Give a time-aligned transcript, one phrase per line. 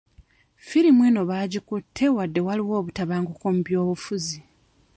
[0.67, 4.39] Firimu eno baagikutte wadde waliwo obutabanguko mu byobufuzi.